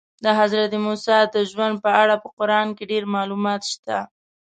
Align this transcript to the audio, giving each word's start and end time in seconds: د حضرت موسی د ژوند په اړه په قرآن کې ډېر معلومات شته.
د 0.23 0.25
حضرت 0.39 0.71
موسی 0.85 1.17
د 1.35 1.37
ژوند 1.51 1.75
په 1.83 1.89
اړه 2.01 2.15
په 2.23 2.27
قرآن 2.37 2.67
کې 2.77 2.89
ډېر 2.91 3.03
معلومات 3.15 3.61
شته. 3.71 3.97